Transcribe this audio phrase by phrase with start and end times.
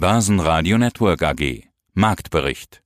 [0.00, 1.64] Börsenradio Network AG.
[1.92, 2.80] Marktbericht.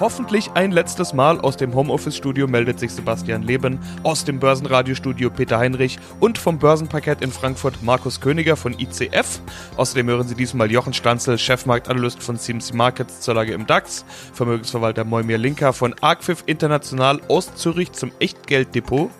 [0.00, 5.58] Hoffentlich ein letztes Mal aus dem Homeoffice-Studio meldet sich Sebastian Leben, aus dem Börsenradiostudio Peter
[5.58, 9.42] Heinrich und vom Börsenparkett in Frankfurt Markus Königer von ICF.
[9.76, 15.04] Außerdem hören Sie diesmal Jochen Stanzel, Chefmarktanalyst von CMC Markets zur Lage im DAX, Vermögensverwalter
[15.04, 19.10] Moimir Linker von Arcfif International aus Zürich zum Echtgelddepot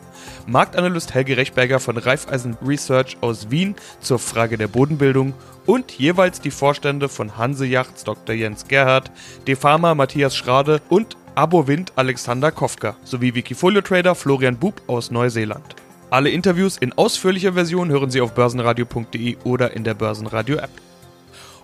[0.46, 5.34] Marktanalyst Helge Rechberger von Raiffeisen Research aus Wien zur Frage der Bodenbildung
[5.66, 8.34] und jeweils die Vorstände von Hanse Yachts Dr.
[8.34, 9.10] Jens Gerhardt,
[9.46, 15.76] Defama Matthias Schrade und Abowind Alexander Kofka sowie Wikifolio Trader Florian Bub aus Neuseeland.
[16.10, 20.70] Alle Interviews in ausführlicher Version hören Sie auf börsenradio.de oder in der Börsenradio App.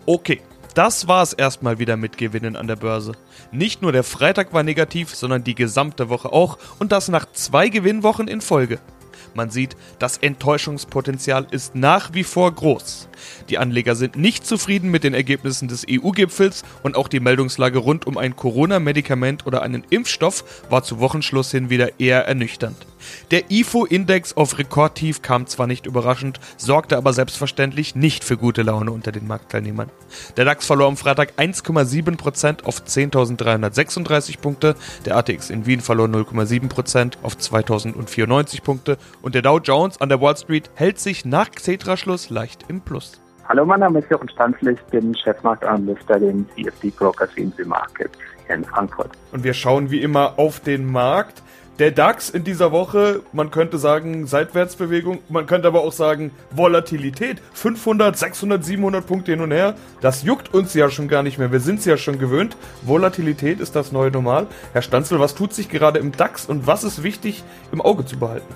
[0.06, 0.40] Okay,
[0.76, 3.12] das war es erstmal wieder mit Gewinnen an der Börse.
[3.50, 7.70] Nicht nur der Freitag war negativ, sondern die gesamte Woche auch und das nach zwei
[7.70, 8.78] Gewinnwochen in Folge.
[9.36, 13.08] Man sieht, das Enttäuschungspotenzial ist nach wie vor groß.
[13.50, 18.06] Die Anleger sind nicht zufrieden mit den Ergebnissen des EU-Gipfels und auch die Meldungslage rund
[18.06, 22.86] um ein Corona-Medikament oder einen Impfstoff war zu Wochenschluss hin wieder eher ernüchternd.
[23.30, 28.90] Der IFO-Index auf Rekordtief kam zwar nicht überraschend, sorgte aber selbstverständlich nicht für gute Laune
[28.90, 29.90] unter den Marktteilnehmern.
[30.36, 37.14] Der DAX verlor am Freitag 1,7% auf 10.336 Punkte, der ATX in Wien verlor 0,7%
[37.22, 42.30] auf 2.094 Punkte und der Dow Jones an der Wall Street hält sich nach Xetra-Schluss
[42.30, 43.20] leicht im Plus.
[43.48, 48.16] Hallo, mein Name ist Jochen Stanzl, ich bin Chefmarktanalyst bei den CFD Brokers CNC Markets
[48.46, 49.10] hier in Frankfurt.
[49.32, 51.42] Und wir schauen wie immer auf den Markt.
[51.80, 57.42] Der DAX in dieser Woche, man könnte sagen Seitwärtsbewegung, man könnte aber auch sagen Volatilität.
[57.52, 59.74] 500, 600, 700 Punkte hin und her.
[60.02, 61.50] Das juckt uns ja schon gar nicht mehr.
[61.50, 62.56] Wir sind es ja schon gewöhnt.
[62.82, 64.46] Volatilität ist das neue Normal.
[64.72, 67.42] Herr Stanzel, was tut sich gerade im DAX und was ist wichtig
[67.72, 68.54] im Auge zu behalten?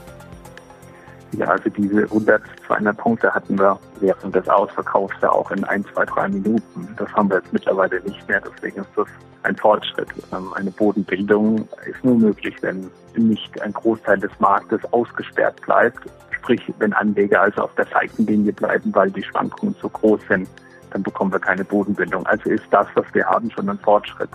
[1.32, 5.84] Ja, also diese 100, 200 Punkte hatten wir während des Ausverkaufs ja auch in ein,
[5.92, 6.88] zwei, drei Minuten.
[6.96, 8.40] Das haben wir jetzt mittlerweile nicht mehr.
[8.40, 9.06] Deswegen ist das
[9.44, 10.08] ein Fortschritt.
[10.32, 15.98] Ähm, eine Bodenbildung ist nur möglich, wenn nicht ein Großteil des Marktes ausgesperrt bleibt.
[16.32, 20.48] Sprich, wenn Anleger also auf der Seitenlinie bleiben, weil die Schwankungen zu groß sind,
[20.90, 22.26] dann bekommen wir keine Bodenbildung.
[22.26, 24.30] Also ist das, was wir haben, schon ein Fortschritt.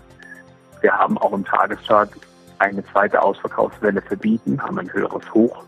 [0.82, 2.12] Wir haben auch im Tageschart
[2.60, 5.64] eine zweite Ausverkaufswelle verbieten, haben ein höheres Hoch.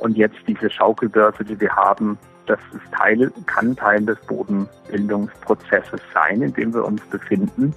[0.00, 6.42] Und jetzt diese Schaukelbörse, die wir haben, das ist Teil, kann Teil des Bodenbildungsprozesses sein,
[6.42, 7.74] in dem wir uns befinden.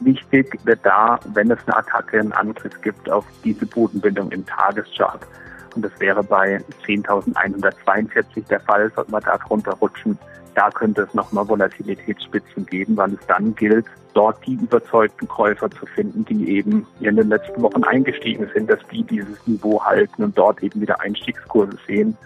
[0.00, 5.26] Wichtig wird da, wenn es eine Attacke, einen Angriff gibt auf diese Bodenbildung im Tageschart.
[5.74, 10.18] Und das wäre bei 10.142 der Fall, sollte man da drunter rutschen.
[10.54, 15.86] Da könnte es nochmal Volatilitätsspitzen geben, weil es dann gilt, dort die überzeugten Käufer zu
[15.86, 20.38] finden, die eben in den letzten Wochen eingestiegen sind, dass die dieses Niveau halten und
[20.38, 22.16] dort eben wieder Einstiegskurse sehen.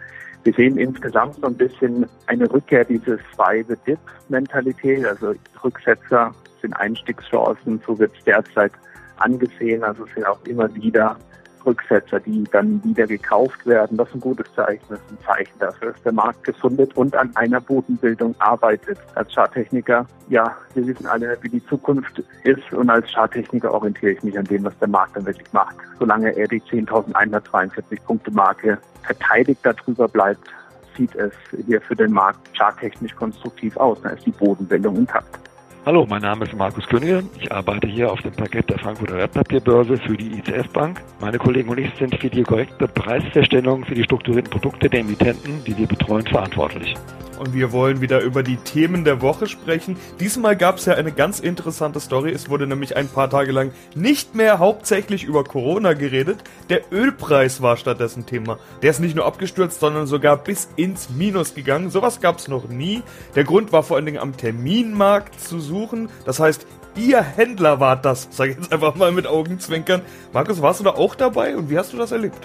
[0.44, 5.34] Wir sehen insgesamt so ein bisschen eine Rückkehr dieses Buy-the-Dip-Mentalität, also
[5.64, 6.32] Rücksetzer
[6.62, 8.72] sind Einstiegschancen, so wird es derzeit
[9.16, 9.82] angesehen.
[9.82, 11.16] Also es sind auch immer wieder
[11.64, 13.96] Rücksetzer, die dann wieder gekauft werden.
[13.96, 14.84] Das ist ein gutes Zeichen.
[14.88, 18.98] Das ist ein Zeichen dafür, dass der Markt gesundet und an einer Bodenbildung arbeitet.
[19.14, 24.22] Als Charttechniker, ja, wir wissen alle, wie die Zukunft ist und als Charttechniker orientiere ich
[24.22, 25.76] mich an dem, was der Markt dann wirklich macht.
[25.98, 30.48] Solange er die 10.142 Punkte Marke verteidigt darüber bleibt,
[30.96, 31.32] sieht es
[31.66, 34.00] hier für den Markt charttechnisch konstruktiv aus.
[34.02, 35.47] Da ist die Bodenbildung intakt.
[35.88, 37.24] Hallo, mein Name ist Markus Könige.
[37.40, 41.00] Ich arbeite hier auf dem Parkett der Frankfurter Wertpapierbörse für die ICF Bank.
[41.18, 45.64] Meine Kollegen und ich sind für die korrekte Preisfeststellung für die strukturierten Produkte der Emittenten,
[45.64, 46.94] die wir betreuen, verantwortlich
[47.38, 49.96] und wir wollen wieder über die Themen der Woche sprechen.
[50.20, 52.30] Diesmal gab es ja eine ganz interessante Story.
[52.32, 56.38] Es wurde nämlich ein paar Tage lang nicht mehr hauptsächlich über Corona geredet.
[56.68, 58.58] Der Ölpreis war stattdessen Thema.
[58.82, 61.90] Der ist nicht nur abgestürzt, sondern sogar bis ins Minus gegangen.
[61.90, 63.02] Sowas gab es noch nie.
[63.34, 65.77] Der Grund war vor allen Dingen am Terminmarkt zu suchen.
[66.24, 66.66] Das heißt,
[66.96, 68.28] ihr Händler wart das.
[68.30, 70.02] Sag ich jetzt einfach mal mit Augenzwinkern.
[70.32, 72.38] Markus, warst du da auch dabei und wie hast du das erlebt?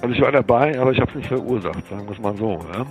[0.00, 2.60] Also ich war dabei, aber ich habe es nicht verursacht, sagen wir es mal so.
[2.74, 2.86] Ja?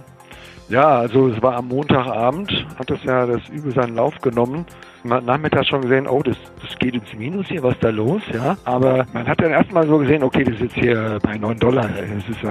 [0.67, 4.65] Ja, also es war am Montagabend, hat es ja das Übel seinen Lauf genommen.
[5.05, 8.57] Nachmittags schon gesehen, oh, das, das geht ins Minus hier, was ist da los, ja.
[8.65, 11.87] Aber man hat dann erstmal so gesehen, okay, das ist jetzt hier bei 9 Dollar.
[11.87, 12.43] Das ist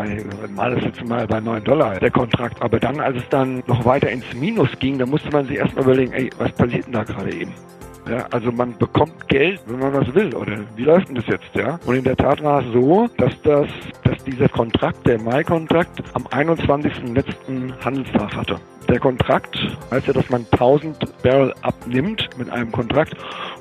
[0.54, 2.60] mal das jetzt mal bei 9 Dollar, der Kontrakt.
[2.62, 5.84] Aber dann, als es dann noch weiter ins Minus ging, da musste man sich erstmal
[5.84, 7.52] überlegen, ey, was passiert denn da gerade eben?
[8.08, 11.54] Ja, also man bekommt Geld, wenn man was will, oder wie läuft denn das jetzt,
[11.54, 11.78] ja?
[11.86, 13.66] Und in der Tat war es so, dass das,
[14.02, 17.14] dass dieser Kontrakt, der Mai-Kontrakt, am 21.
[17.14, 18.60] letzten Handelstag hatte.
[18.94, 19.58] Der Kontrakt
[19.90, 23.16] heißt ja, dass man 1000 Barrel abnimmt mit einem Kontrakt.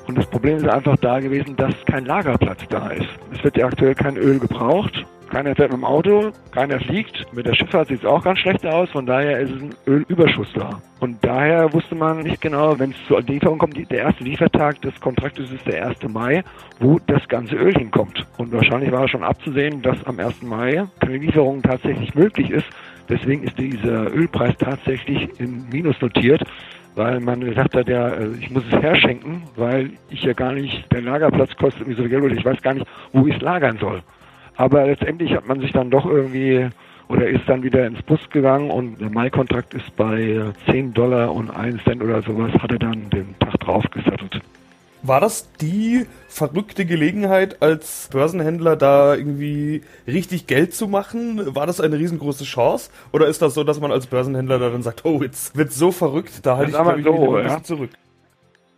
[0.06, 3.08] Und das Problem ist einfach da gewesen, dass kein Lagerplatz da ist.
[3.32, 5.04] Es wird ja aktuell kein Öl gebraucht
[5.34, 7.26] Keiner fährt mit dem Auto, keiner fliegt.
[7.32, 8.88] Mit der Schifffahrt sieht es auch ganz schlecht aus.
[8.90, 10.80] Von daher ist es ein Ölüberschuss da.
[11.00, 14.94] Und daher wusste man nicht genau, wenn es zur Lieferung kommt, der erste Liefertag des
[15.00, 16.04] Kontraktes ist der 1.
[16.08, 16.44] Mai,
[16.78, 18.24] wo das ganze Öl hinkommt.
[18.38, 20.42] Und wahrscheinlich war schon abzusehen, dass am 1.
[20.42, 22.66] Mai keine Lieferung tatsächlich möglich ist.
[23.08, 26.42] Deswegen ist dieser Ölpreis tatsächlich in Minus notiert
[26.94, 30.90] weil man gesagt hat, ja, äh, ich muss es herschenken, weil ich ja gar nicht,
[30.92, 33.40] der Lagerplatz kostet mir so viel Geld oder ich weiß gar nicht, wo ich es
[33.40, 34.02] lagern soll.
[34.56, 36.68] Aber letztendlich hat man sich dann doch irgendwie
[37.08, 40.40] oder ist dann wieder ins Bus gegangen und der Mai-Kontrakt ist bei
[40.70, 44.40] 10 Dollar und 1 Cent oder sowas, hat er dann den Tag drauf gesattelt.
[45.06, 51.54] War das die verrückte Gelegenheit, als Börsenhändler da irgendwie richtig Geld zu machen?
[51.54, 52.90] War das eine riesengroße Chance?
[53.12, 55.92] Oder ist das so, dass man als Börsenhändler da dann sagt, oh, jetzt wird so
[55.92, 57.62] verrückt, da halte ich, ich, so, ein bisschen ja.
[57.62, 57.90] zurück?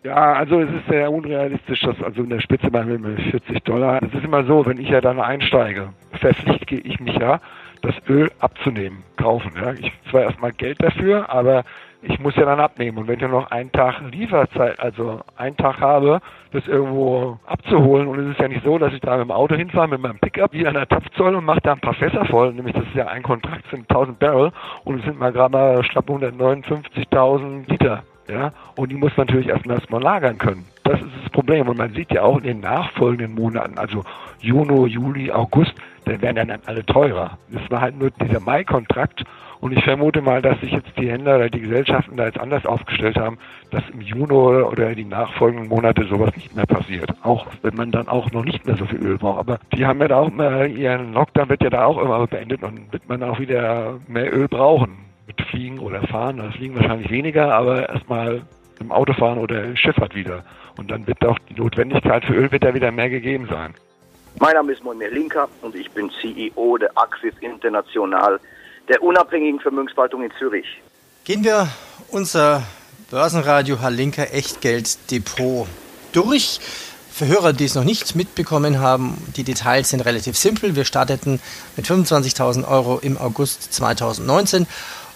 [0.03, 2.99] Ja, also es ist sehr unrealistisch, dass also in der Spitze bei mir
[3.31, 4.03] 40 Dollar.
[4.03, 7.41] Es ist immer so, wenn ich ja dann einsteige, verpflichte ich mich ja,
[7.83, 9.53] das Öl abzunehmen, kaufen.
[9.55, 9.75] Ja.
[9.75, 11.63] Ich zwar erstmal Geld dafür, aber
[12.03, 12.99] ich muss ja dann abnehmen.
[12.99, 16.21] Und wenn ich noch einen Tag Lieferzeit, also einen Tag habe,
[16.53, 19.55] das irgendwo abzuholen, und es ist ja nicht so, dass ich da mit dem Auto
[19.55, 22.53] hinfahre, mit meinem Pickup wie an der Tapfzoll und mache da ein paar Fässer voll,
[22.53, 24.53] nämlich das ist ja ein Kontrakt, sind 1000 Barrel
[24.85, 28.03] und es sind mal gerade mal schlapp 159.000 Liter.
[28.29, 30.65] Ja, und die muss man natürlich erstmal erstmal lagern können.
[30.83, 31.69] Das ist das Problem.
[31.69, 34.03] Und man sieht ja auch in den nachfolgenden Monaten, also
[34.41, 37.39] Juni, Juli, August, dann werden dann alle teurer.
[37.51, 39.25] Das war halt nur dieser Mai-Kontrakt.
[39.67, 42.65] Und ich vermute mal, dass sich jetzt die Händler oder die Gesellschaften da jetzt anders
[42.67, 43.37] aufgestellt haben,
[43.73, 47.13] dass im Juni oder die nachfolgenden Monate sowas nicht mehr passiert.
[47.25, 49.41] Auch wenn man dann auch noch nicht mehr so viel Öl braucht.
[49.41, 52.63] Aber die haben ja da auch mal, ihren Lockdown wird ja da auch immer beendet
[52.63, 56.37] und wird man auch wieder mehr Öl brauchen mit Fliegen oder Fahren.
[56.37, 58.43] Das Fliegen wahrscheinlich weniger, aber erstmal
[58.79, 60.45] im Auto fahren oder Schifffahrt wieder.
[60.79, 63.75] Und dann wird auch die Notwendigkeit für Öl wird da wieder mehr gegeben sein.
[64.39, 68.39] Mein Name ist Moimir Linker und ich bin CEO der Axis International,
[68.89, 70.67] der unabhängigen Vermögensverwaltung in Zürich.
[71.25, 71.69] Gehen wir
[72.09, 72.63] unser
[73.11, 75.67] Börsenradio Halinka Echtgeld Depot
[76.13, 76.61] durch.
[77.11, 80.77] Für Hörer, die es noch nicht mitbekommen haben, die Details sind relativ simpel.
[80.77, 81.41] Wir starteten
[81.77, 84.67] mit 25.000 Euro im August 2019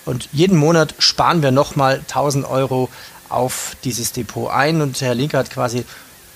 [0.06, 2.88] und jeden Monat sparen wir nochmal 1000 Euro
[3.28, 4.80] auf dieses Depot ein.
[4.80, 5.84] Und Herr Linker hat quasi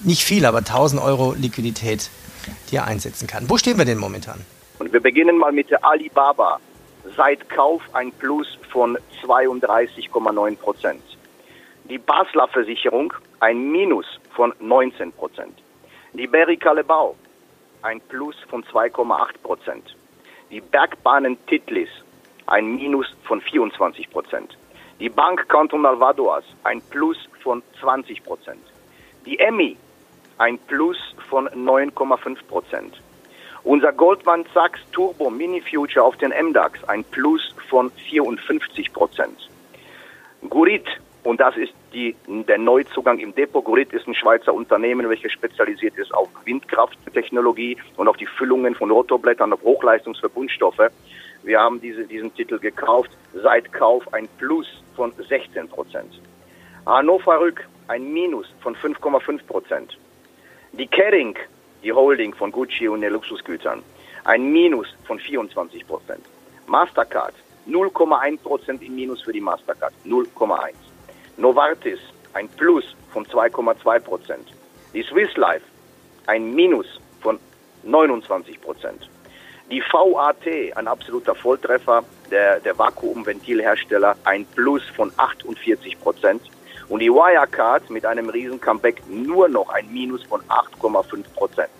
[0.00, 2.10] nicht viel, aber 1000 Euro Liquidität,
[2.70, 3.48] die er einsetzen kann.
[3.48, 4.40] Wo stehen wir denn momentan?
[4.78, 6.60] Und wir beginnen mal mit der Alibaba.
[7.16, 11.02] Seit Kauf ein Plus von 32,9 Prozent.
[11.84, 15.62] Die Basler Versicherung ein Minus von 19 Prozent.
[16.14, 17.14] Die Berry Calebau
[17.82, 19.96] ein Plus von 2,8 Prozent.
[20.50, 21.90] Die Bergbahnen Titlis
[22.46, 24.56] ein Minus von 24 Prozent.
[24.98, 28.64] Die Bank Cantonal Vadoas ein Plus von 20 Prozent.
[29.26, 29.76] Die EMI
[30.38, 30.96] ein Plus
[31.28, 33.00] von 9,5 Prozent.
[33.64, 39.48] Unser Goldman Sachs Turbo Mini Future auf den MDAX ein Plus von 54 Prozent.
[40.50, 40.84] Gurit,
[41.22, 43.64] und das ist die, der Neuzugang im Depot.
[43.64, 48.90] Gurit ist ein Schweizer Unternehmen, welches spezialisiert ist auf Windkrafttechnologie und auf die Füllungen von
[48.90, 50.90] Rotorblättern auf Hochleistungsverbundstoffe.
[51.42, 56.20] Wir haben diese, diesen Titel gekauft, seit Kauf ein Plus von 16 Prozent.
[56.84, 59.96] Hannover Rück ein Minus von 5,5 Prozent.
[60.72, 61.36] Die Kering,
[61.84, 63.82] die Holding von Gucci und den Luxusgütern,
[64.24, 66.24] ein Minus von 24 Prozent.
[66.66, 67.34] Mastercard
[67.68, 70.72] 0,1 Prozent im Minus für die Mastercard, 0,1.
[71.36, 72.00] Novartis
[72.32, 74.48] ein Plus von 2,2 Prozent.
[74.92, 75.64] Die Swiss Life
[76.26, 76.86] ein Minus
[77.20, 77.38] von
[77.84, 79.08] 29 Prozent.
[79.70, 86.42] Die VAT, ein absoluter Volltreffer, der, der Vakuumventilhersteller, ein Plus von 48 Prozent.
[86.88, 91.70] Und die Wirecard mit einem riesen Comeback nur noch ein Minus von 8,5 Prozent.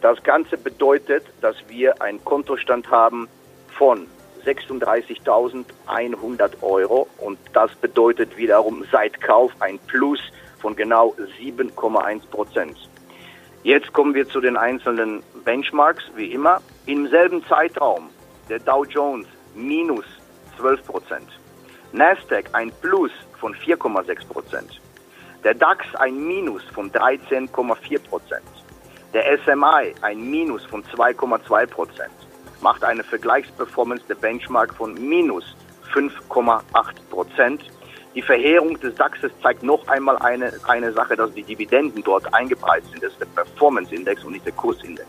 [0.00, 3.28] Das Ganze bedeutet, dass wir einen Kontostand haben
[3.76, 4.06] von
[4.44, 10.20] 36.100 Euro und das bedeutet wiederum seit Kauf ein Plus
[10.60, 12.76] von genau 7,1 Prozent.
[13.64, 16.62] Jetzt kommen wir zu den einzelnen Benchmarks, wie immer.
[16.86, 18.10] Im selben Zeitraum
[18.48, 20.04] der Dow Jones minus
[20.58, 21.28] 12 Prozent.
[21.92, 24.80] Nasdaq ein Plus von 4,6 Prozent.
[25.44, 28.44] Der DAX ein Minus von 13,4 Prozent.
[29.14, 32.12] Der SMI ein Minus von 2,2 Prozent.
[32.60, 35.44] Macht eine Vergleichsperformance der Benchmark von minus
[35.92, 36.62] 5,8
[37.08, 37.62] Prozent.
[38.14, 42.90] Die Verheerung des DAXes zeigt noch einmal eine, eine Sache, dass die Dividenden dort eingepreist
[42.90, 43.02] sind.
[43.02, 45.08] Das ist der Performance-Index und nicht der Kursindex.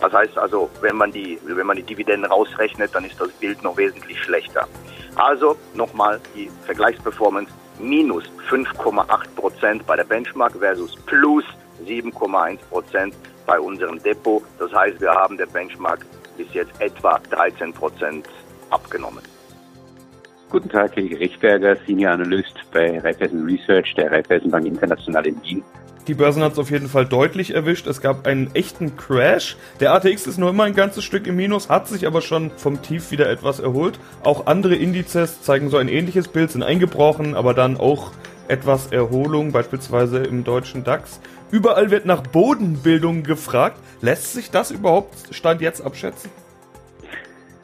[0.00, 3.62] Das heißt also, wenn man die, wenn man die Dividenden rausrechnet, dann ist das Bild
[3.62, 4.68] noch wesentlich schlechter.
[5.16, 11.44] Also nochmal die Vergleichsperformance minus 5,8 Prozent bei der Benchmark versus plus
[11.84, 13.14] 7,1 Prozent
[13.46, 14.42] bei unserem Depot.
[14.58, 16.04] Das heißt, wir haben der Benchmark
[16.36, 18.28] bis jetzt etwa 13 Prozent
[18.70, 19.22] abgenommen.
[20.50, 25.64] Guten Tag, Helge Richtberger, Senior Analyst bei Raiffeisen Research der Raiffeisenbank International in Wien.
[26.06, 27.88] Die Börsen hat es auf jeden Fall deutlich erwischt.
[27.88, 29.56] Es gab einen echten Crash.
[29.80, 32.80] Der ATX ist nur immer ein ganzes Stück im Minus, hat sich aber schon vom
[32.80, 33.98] Tief wieder etwas erholt.
[34.22, 38.12] Auch andere Indizes zeigen so ein ähnliches Bild, sind eingebrochen, aber dann auch
[38.46, 41.20] etwas Erholung, beispielsweise im deutschen DAX.
[41.50, 43.78] Überall wird nach Bodenbildung gefragt.
[44.00, 46.30] Lässt sich das überhaupt Stand jetzt abschätzen?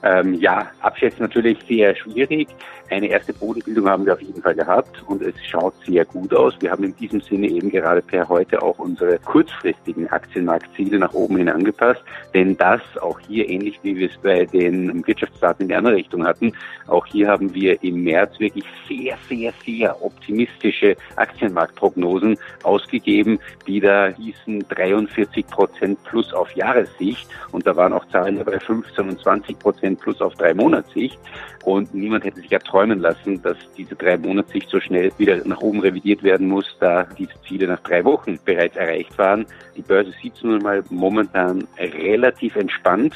[0.02, 2.48] Ähm, ja, abschätzen natürlich sehr schwierig.
[2.92, 6.52] Eine erste Bodenbildung haben wir auf jeden Fall gehabt und es schaut sehr gut aus.
[6.60, 11.38] Wir haben in diesem Sinne eben gerade per heute auch unsere kurzfristigen Aktienmarktziele nach oben
[11.38, 12.02] hin angepasst,
[12.34, 16.26] denn das auch hier ähnlich wie wir es bei den Wirtschaftsdaten in die andere Richtung
[16.26, 16.52] hatten,
[16.86, 24.08] auch hier haben wir im März wirklich sehr, sehr, sehr optimistische Aktienmarktprognosen ausgegeben, die da
[24.08, 29.58] hießen 43 Prozent plus auf Jahressicht und da waren auch Zahlen dabei 15 und 20
[29.58, 31.18] Prozent plus auf drei Monatssicht
[31.64, 35.60] und niemand hätte sich ja träumen lassen, dass diese drei Monatssicht so schnell wieder nach
[35.60, 39.46] oben revidiert werden muss, da diese Ziele nach drei Wochen bereits erreicht waren.
[39.76, 43.14] Die Börse sieht nun mal momentan relativ entspannt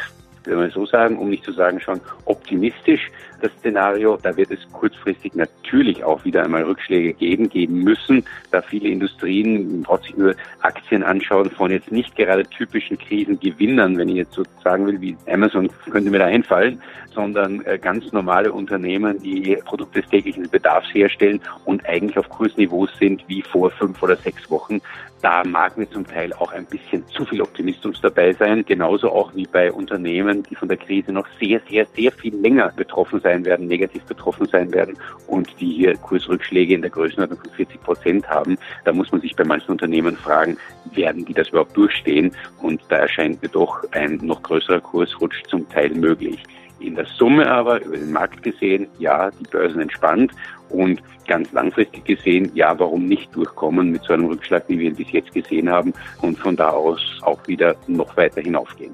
[0.48, 4.18] wenn wir so sagen, um nicht zu sagen schon optimistisch, das Szenario.
[4.22, 9.82] Da wird es kurzfristig natürlich auch wieder einmal Rückschläge geben, geben müssen, da viele Industrien
[9.84, 14.86] trotzdem nur Aktien anschauen von jetzt nicht gerade typischen Krisengewinnern, wenn ich jetzt so sagen
[14.86, 16.80] will, wie Amazon könnte mir da einfallen,
[17.16, 22.90] sondern äh, ganz normale Unternehmen, die Produkte des täglichen Bedarfs herstellen und eigentlich auf Kursniveaus
[22.98, 24.80] sind wie vor fünf oder sechs Wochen.
[25.22, 29.34] Da mag mir zum Teil auch ein bisschen zu viel Optimismus dabei sein, genauso auch
[29.34, 33.44] wie bei Unternehmen, die von der Krise noch sehr, sehr, sehr viel länger betroffen sein
[33.44, 38.28] werden, negativ betroffen sein werden und die hier Kursrückschläge in der Größenordnung von 40 Prozent
[38.28, 38.56] haben.
[38.84, 40.56] Da muss man sich bei manchen Unternehmen fragen,
[40.94, 42.30] werden die das überhaupt durchstehen?
[42.62, 46.40] Und da erscheint mir doch ein noch größerer Kursrutsch zum Teil möglich.
[46.78, 50.30] In der Summe aber über den Markt gesehen, ja, die Börsen entspannt
[50.68, 54.96] und ganz langfristig gesehen, ja, warum nicht durchkommen mit so einem Rückschlag, wie wir ihn
[54.96, 55.92] bis jetzt gesehen haben
[56.22, 58.92] und von da aus auch wieder noch weiter hinaufgehen.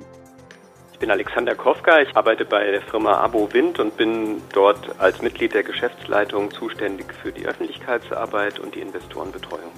[1.03, 5.21] Ich bin Alexander Kofka, ich arbeite bei der Firma Abo Wind und bin dort als
[5.21, 9.73] Mitglied der Geschäftsleitung zuständig für die Öffentlichkeitsarbeit und die Investorenbetreuung.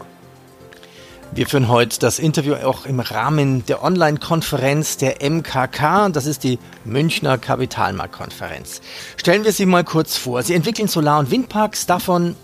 [1.32, 6.10] Wir führen heute das Interview auch im Rahmen der Online-Konferenz der MKK.
[6.10, 8.82] Das ist die Münchner Kapitalmarktkonferenz.
[9.16, 10.42] Stellen wir Sie mal kurz vor.
[10.42, 12.36] Sie entwickeln Solar- und Windparks, davon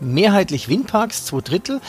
[0.00, 1.82] mehrheitlich Windparks, zwei Drittel.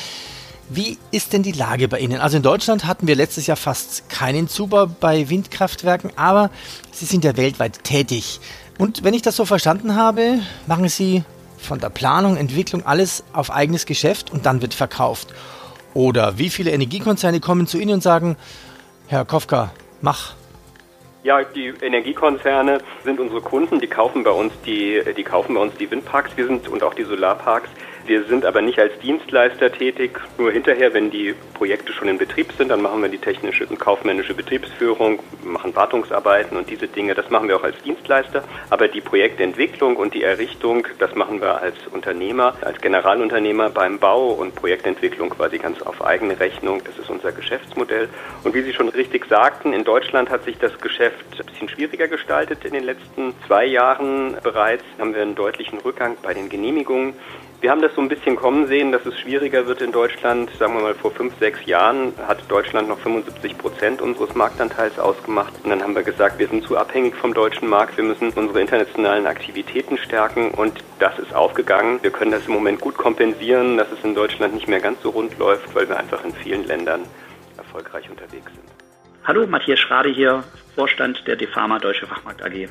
[0.69, 2.19] Wie ist denn die Lage bei Ihnen?
[2.19, 6.49] Also in Deutschland hatten wir letztes Jahr fast keinen Zubau bei Windkraftwerken, aber
[6.91, 8.41] Sie sind ja weltweit tätig.
[8.77, 11.23] Und wenn ich das so verstanden habe, machen Sie
[11.57, 15.33] von der Planung, Entwicklung alles auf eigenes Geschäft und dann wird verkauft.
[15.93, 18.35] Oder wie viele Energiekonzerne kommen zu Ihnen und sagen,
[19.07, 19.71] Herr Kofka,
[20.01, 20.35] mach.
[21.23, 25.73] Ja, die Energiekonzerne sind unsere Kunden, die kaufen bei uns die, die kaufen bei uns
[25.79, 27.69] die Windparks, wir sind und auch die Solarparks.
[28.07, 30.17] Wir sind aber nicht als Dienstleister tätig.
[30.37, 33.81] Nur hinterher, wenn die Projekte schon in Betrieb sind, dann machen wir die technische und
[33.81, 37.15] kaufmännische Betriebsführung, machen Wartungsarbeiten und diese Dinge.
[37.15, 38.45] Das machen wir auch als Dienstleister.
[38.69, 44.29] Aber die Projektentwicklung und die Errichtung, das machen wir als Unternehmer, als Generalunternehmer beim Bau
[44.29, 46.81] und Projektentwicklung quasi ganz auf eigene Rechnung.
[46.85, 48.07] Das ist unser Geschäftsmodell.
[48.45, 52.07] Und wie Sie schon richtig sagten, in Deutschland hat sich das Geschäft ein bisschen schwieriger
[52.07, 54.85] gestaltet in den letzten zwei Jahren bereits.
[54.97, 57.13] Haben wir einen deutlichen Rückgang bei den Genehmigungen.
[57.59, 60.51] Wir haben das so ein bisschen kommen sehen, dass es schwieriger wird in Deutschland.
[60.59, 65.53] Sagen wir mal, vor fünf, sechs Jahren hat Deutschland noch 75 Prozent unseres Marktanteils ausgemacht.
[65.63, 67.97] Und dann haben wir gesagt, wir sind zu abhängig vom deutschen Markt.
[67.97, 70.51] Wir müssen unsere internationalen Aktivitäten stärken.
[70.51, 71.97] Und das ist aufgegangen.
[72.03, 75.09] Wir können das im Moment gut kompensieren, dass es in Deutschland nicht mehr ganz so
[75.09, 77.05] rund läuft, weil wir einfach in vielen Ländern
[77.57, 78.67] erfolgreich unterwegs sind.
[79.23, 80.43] Hallo, Matthias Schrade hier,
[80.77, 82.69] Vorstand der DeFarma Deutsche Fachmarkt AG.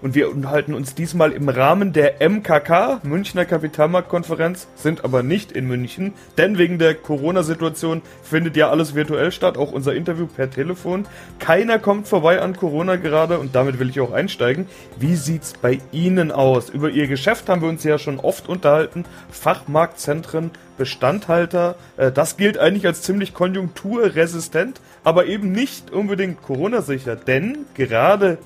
[0.00, 5.68] Und wir unterhalten uns diesmal im Rahmen der MKK, Münchner Kapitalmarktkonferenz, sind aber nicht in
[5.68, 11.06] München, denn wegen der Corona-Situation findet ja alles virtuell statt, auch unser Interview per Telefon.
[11.40, 14.66] Keiner kommt vorbei an Corona gerade und damit will ich auch einsteigen.
[14.98, 16.70] Wie sieht's bei Ihnen aus?
[16.70, 19.04] Über Ihr Geschäft haben wir uns ja schon oft unterhalten.
[19.30, 27.41] Fachmarktzentren, Bestandhalter, äh, das gilt eigentlich als ziemlich konjunkturresistent, aber eben nicht unbedingt Corona-sicher, denn
[27.74, 28.38] gerade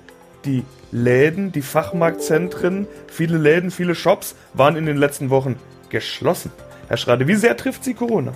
[0.44, 5.56] die Läden, die Fachmarktzentren, viele Läden, viele Shops waren in den letzten Wochen
[5.88, 6.52] geschlossen.
[6.88, 8.32] Herr Schrade, wie sehr trifft Sie Corona?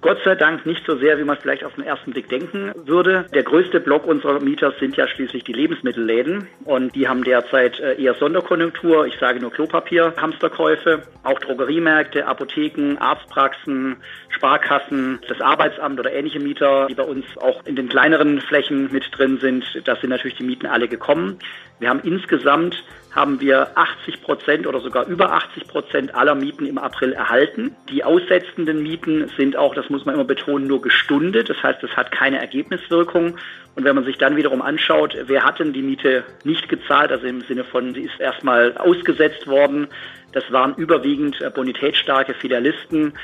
[0.00, 2.72] Gott sei Dank nicht so sehr, wie man es vielleicht auf den ersten Blick denken
[2.84, 3.26] würde.
[3.34, 8.00] Der größte Block unserer Mieter sind ja schließlich die Lebensmittelläden und die haben derzeit äh,
[8.00, 9.06] eher Sonderkonjunktur.
[9.06, 13.96] Ich sage nur Klopapier, Hamsterkäufe, auch Drogeriemärkte, Apotheken, Arztpraxen,
[14.28, 19.10] Sparkassen, das Arbeitsamt oder ähnliche Mieter, die bei uns auch in den kleineren Flächen mit
[19.10, 19.64] drin sind.
[19.84, 21.40] Da sind natürlich die Mieten alle gekommen.
[21.78, 22.82] Wir haben insgesamt
[23.14, 27.74] haben wir 80 Prozent oder sogar über 80 Prozent aller Mieten im April erhalten.
[27.90, 31.48] Die aussetzenden Mieten sind auch, das muss man immer betonen, nur gestundet.
[31.48, 33.36] Das heißt, es hat keine Ergebniswirkung.
[33.74, 37.26] Und wenn man sich dann wiederum anschaut, wer hat denn die Miete nicht gezahlt, also
[37.26, 39.88] im Sinne von, sie ist erstmal ausgesetzt worden,
[40.32, 43.14] das waren überwiegend äh, bonitätsstarke Filialisten,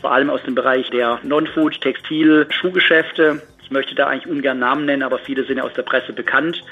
[0.00, 3.42] vor allem aus dem Bereich der Non-Food, Textil, Schuhgeschäfte.
[3.62, 6.62] Ich möchte da eigentlich ungern Namen nennen, aber viele sind ja aus der Presse bekannt.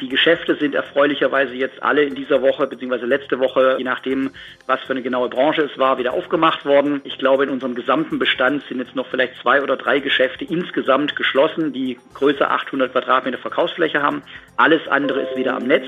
[0.00, 3.04] Die Geschäfte sind erfreulicherweise jetzt alle in dieser Woche bzw.
[3.04, 4.30] letzte Woche, je nachdem,
[4.66, 7.00] was für eine genaue Branche es war, wieder aufgemacht worden.
[7.02, 11.16] Ich glaube, in unserem gesamten Bestand sind jetzt noch vielleicht zwei oder drei Geschäfte insgesamt
[11.16, 14.22] geschlossen, die größer 800 Quadratmeter Verkaufsfläche haben.
[14.56, 15.86] Alles andere ist wieder am Netz.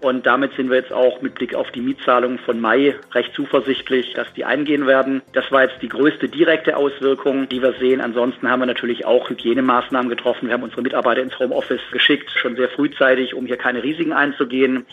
[0.00, 4.14] Und damit sind wir jetzt auch mit Blick auf die Mietzahlungen von Mai recht zuversichtlich,
[4.14, 5.20] dass die eingehen werden.
[5.34, 8.00] Das war jetzt die größte direkte Auswirkung, die wir sehen.
[8.00, 10.48] Ansonsten haben wir natürlich auch Hygienemaßnahmen getroffen.
[10.48, 14.86] Wir haben unsere Mitarbeiter ins Homeoffice geschickt, schon sehr frühzeitig, um hier keine Risiken einzugehen.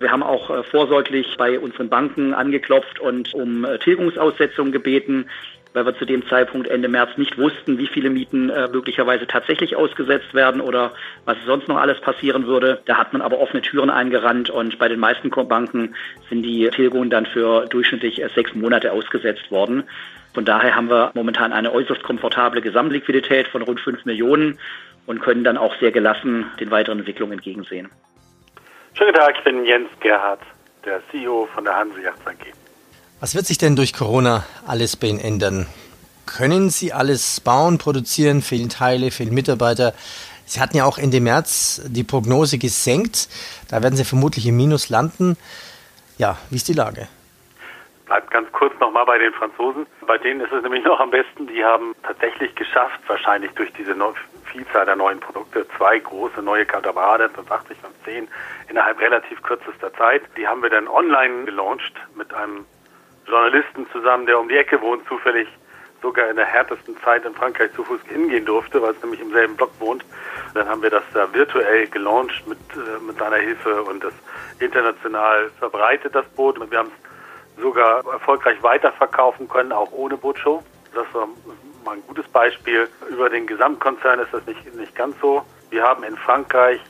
[0.00, 5.26] Wir haben auch äh, vorsorglich bei unseren Banken angeklopft und um äh, Tilgungsaussetzung gebeten
[5.74, 9.76] weil wir zu dem Zeitpunkt Ende März nicht wussten, wie viele Mieten äh, möglicherweise tatsächlich
[9.76, 10.92] ausgesetzt werden oder
[11.24, 12.80] was sonst noch alles passieren würde.
[12.86, 15.96] Da hat man aber offene Türen eingerannt und bei den meisten Banken
[16.30, 19.82] sind die Tilgungen dann für durchschnittlich äh, sechs Monate ausgesetzt worden.
[20.32, 24.58] Von daher haben wir momentan eine äußerst komfortable Gesamtliquidität von rund fünf Millionen
[25.06, 27.90] und können dann auch sehr gelassen den weiteren Entwicklungen entgegensehen.
[28.94, 30.40] Schönen Tag, ich bin Jens Gerhardt,
[30.84, 32.63] der CEO von der Hanse Yachts AG.
[33.20, 35.66] Was wird sich denn durch Corona alles bei Ihnen ändern?
[36.26, 38.42] Können Sie alles bauen, produzieren?
[38.42, 39.94] Fehlen Teile, fehlen Mitarbeiter?
[40.46, 43.28] Sie hatten ja auch Ende März die Prognose gesenkt.
[43.70, 45.36] Da werden Sie vermutlich im Minus landen.
[46.18, 47.08] Ja, wie ist die Lage?
[48.06, 49.86] Bleibt ganz kurz nochmal bei den Franzosen.
[50.06, 51.46] Bei denen ist es nämlich noch am besten.
[51.46, 53.94] Die haben tatsächlich geschafft, wahrscheinlich durch diese
[54.52, 58.28] Vielzahl der neuen Produkte, zwei große neue Katamarane, 580, 510,
[58.68, 60.22] innerhalb relativ kürzester Zeit.
[60.36, 62.66] Die haben wir dann online gelauncht mit einem
[63.26, 65.48] Journalisten zusammen, der um die Ecke wohnt, zufällig
[66.04, 69.32] sogar in der härtesten Zeit in Frankreich zu Fuß hingehen durfte, weil es nämlich im
[69.32, 70.04] selben Block wohnt.
[70.52, 74.12] Dann haben wir das da virtuell gelauncht mit, äh, mit seiner Hilfe und das
[74.60, 76.58] international verbreitet, das Boot.
[76.58, 76.90] Und wir haben
[77.56, 80.62] es sogar erfolgreich weiterverkaufen können, auch ohne Bootshow.
[80.94, 81.26] Das war
[81.84, 82.86] mal ein gutes Beispiel.
[83.08, 85.42] Über den Gesamtkonzern ist das nicht, nicht ganz so.
[85.70, 86.80] Wir haben in Frankreich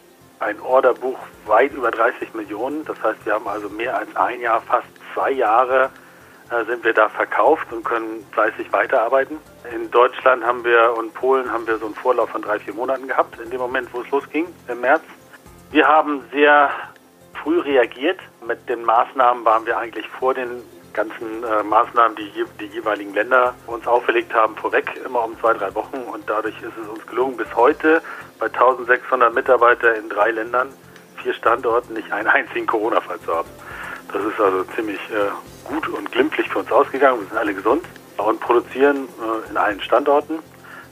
[0.41, 2.85] ein Orderbuch weit über 30 Millionen.
[2.85, 5.91] Das heißt, wir haben also mehr als ein Jahr, fast zwei Jahre
[6.67, 9.39] sind wir da verkauft und können fleißig weiterarbeiten.
[9.75, 13.09] In Deutschland haben wir und Polen haben wir so einen Vorlauf von drei, vier Monaten
[13.09, 15.03] gehabt, in dem Moment, wo es losging, im März.
[15.71, 16.71] Wir haben sehr
[17.43, 18.21] früh reagiert.
[18.47, 22.31] Mit den Maßnahmen waren wir eigentlich vor den ganzen äh, Maßnahmen, die
[22.61, 25.97] die jeweiligen Länder uns auferlegt haben, vorweg, immer um zwei, drei Wochen.
[25.97, 28.01] Und dadurch ist es uns gelungen, bis heute
[28.39, 30.69] bei 1600 Mitarbeitern in drei Ländern,
[31.23, 33.49] vier Standorten, nicht einen einzigen Corona-Fall zu haben.
[34.15, 35.29] Das ist also ziemlich äh,
[35.65, 37.19] gut und glimpflich für uns ausgegangen.
[37.19, 37.85] Wir sind alle gesund
[38.17, 40.39] und produzieren äh, in allen Standorten.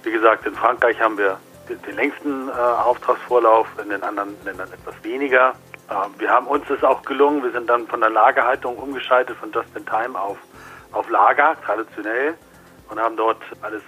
[0.02, 4.94] Wie gesagt, in Frankreich haben wir den längsten äh, Auftragsvorlauf, in den anderen Ländern etwas
[5.04, 5.54] weniger.
[5.88, 9.52] Äh, wir haben uns es auch gelungen, wir sind dann von der Lagerhaltung umgeschaltet von
[9.52, 10.38] Just in Time auf,
[10.90, 12.35] auf Lager, traditionell,
[12.90, 13.82] und haben dort alles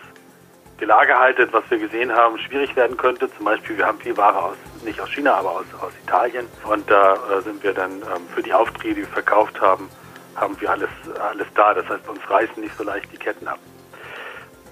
[0.78, 3.30] gelagerhaltet, was wir gesehen haben, schwierig werden könnte.
[3.36, 6.46] Zum Beispiel, wir haben viel Ware aus, nicht aus China, aber aus, aus Italien.
[6.64, 9.88] Und da äh, sind wir dann ähm, für die Aufträge, die wir verkauft haben,
[10.36, 11.74] haben wir alles, alles da.
[11.74, 13.58] Das heißt, uns reißen nicht so leicht die Ketten ab.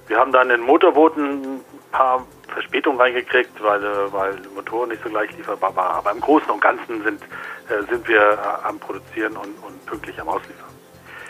[0.08, 5.08] Wir haben dann in Motorbooten ein paar Verspätungen reingekriegt, weil, äh, weil Motoren nicht so
[5.08, 5.96] gleich lieferbar waren.
[5.96, 10.20] Aber im Großen und Ganzen sind, äh, sind wir äh, am Produzieren und, und pünktlich
[10.20, 10.81] am Ausliefern.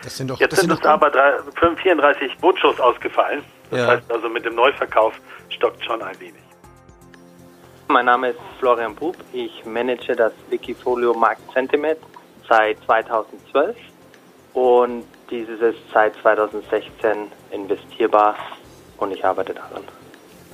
[0.03, 1.35] Das sind doch, Jetzt das sind, sind uns aber drei,
[1.77, 3.45] 34 Bootshows ausgefallen.
[3.71, 3.87] Das Ja.
[3.88, 5.15] heißt also, mit dem Neuverkauf
[5.49, 6.35] stockt schon ein wenig.
[7.88, 9.17] Mein Name ist Florian Bub.
[9.33, 11.99] Ich manage das Wikifolio Markt Sentiment
[12.49, 13.77] seit 2012
[14.55, 18.35] und dieses ist seit 2016 investierbar
[18.99, 19.83] und ich arbeite daran.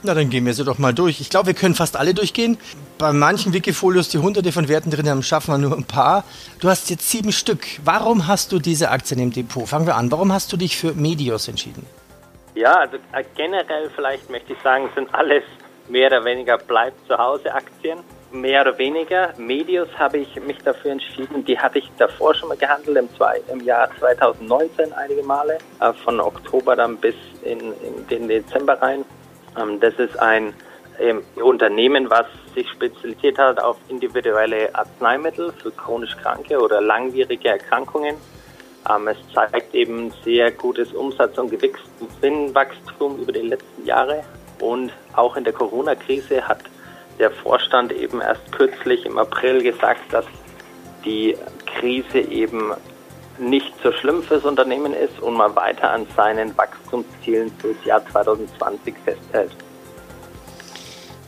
[0.02, 1.20] Na, dann gehen wir sie doch mal durch.
[1.20, 2.56] Ich glaube, wir können fast alle durchgehen.
[2.98, 6.24] Bei manchen Wikifolios, die hunderte von Werten drin haben, schaffen wir nur ein paar.
[6.61, 7.66] Du hast jetzt sieben Stück.
[7.84, 9.68] Warum hast du diese Aktien im Depot?
[9.68, 10.11] Fangen wir an.
[10.12, 11.84] Warum hast du dich für Medios entschieden?
[12.54, 15.42] Ja, also äh, generell vielleicht möchte ich sagen, sind alles
[15.88, 17.98] mehr oder weniger Bleib zu Hause Aktien.
[18.30, 19.32] mehr oder weniger.
[19.38, 21.44] Medios habe ich mich dafür entschieden.
[21.44, 25.92] Die hatte ich davor schon mal gehandelt, im, zwei, im Jahr 2019 einige Male, äh,
[26.04, 29.04] von Oktober dann bis in, in den Dezember rein.
[29.58, 30.54] Ähm, das ist ein
[30.98, 38.16] ähm, Unternehmen, was sich spezialisiert hat auf individuelle Arzneimittel für chronisch Kranke oder langwierige Erkrankungen.
[38.88, 44.24] Ähm, es zeigt eben sehr gutes Umsatz- und Gewinnwachstum über die letzten Jahre.
[44.60, 46.60] Und auch in der Corona-Krise hat
[47.18, 50.26] der Vorstand eben erst kürzlich im April gesagt, dass
[51.04, 52.72] die Krise eben
[53.38, 58.94] nicht so schlimm fürs Unternehmen ist und man weiter an seinen Wachstumszielen fürs Jahr 2020
[59.05, 59.53] festhält.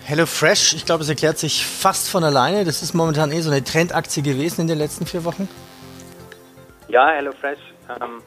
[0.05, 2.65] HelloFresh, ich glaube, es erklärt sich fast von alleine.
[2.65, 5.49] Das ist momentan eh so eine Trendaktie gewesen in den letzten vier Wochen.
[6.89, 7.61] Ja, HelloFresh
[8.01, 8.21] ähm,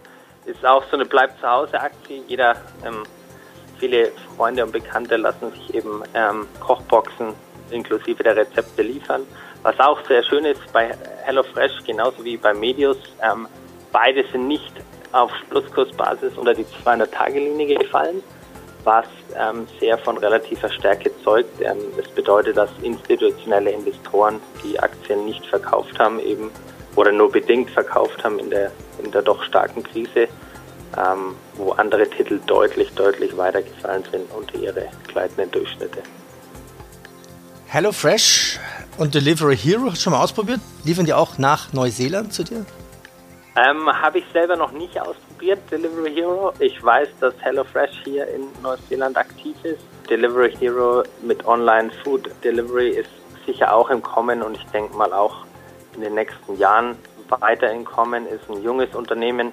[0.46, 2.24] ist auch so eine Bleib-zu-Hause-Aktie.
[2.28, 3.04] Jeder, ähm,
[3.80, 7.34] viele Freunde und Bekannte lassen sich eben ähm, Kochboxen
[7.69, 9.24] inklusive der Rezepte liefern.
[9.63, 13.48] Was auch sehr schön ist bei HelloFresh, genauso wie bei Medius, ähm,
[13.93, 14.73] beide sind nicht
[15.13, 18.21] auf Schlusskursbasis unter die 200-Tage-Linie gefallen,
[18.84, 19.06] was
[19.39, 21.62] ähm, sehr von relativer Stärke zeugt.
[21.62, 26.51] Ähm, das bedeutet, dass institutionelle Investoren die Aktien nicht verkauft haben, eben
[26.95, 28.71] oder nur bedingt verkauft haben in der,
[29.03, 30.27] in der doch starken Krise,
[30.97, 36.03] ähm, wo andere Titel deutlich, deutlich weitergefallen sind unter ihre gleitenden Durchschnitte.
[37.67, 38.60] HelloFresh
[38.97, 40.60] und Delivery Hero schon mal ausprobiert?
[40.84, 42.65] Liefern die auch nach Neuseeland zu dir?
[43.55, 46.53] Ähm, Habe ich selber noch nicht ausprobiert, Delivery Hero.
[46.57, 49.83] Ich weiß, dass HelloFresh hier in Neuseeland aktiv ist.
[50.09, 53.09] Delivery Hero mit Online Food Delivery ist
[53.45, 55.45] sicher auch im Kommen und ich denke mal auch
[55.95, 56.97] in den nächsten Jahren
[57.29, 58.25] weiter im Kommen.
[58.25, 59.51] Ist ein junges Unternehmen.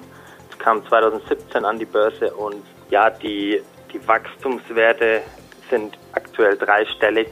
[0.50, 5.20] Es kam 2017 an die Börse und ja, die, die Wachstumswerte
[5.68, 7.28] sind aktuell dreistellig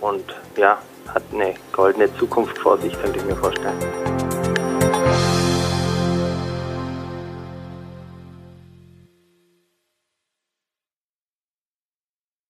[0.00, 0.24] und
[0.56, 0.78] ja,
[1.12, 4.33] hat eine goldene Zukunft vor sich, könnte ich mir vorstellen.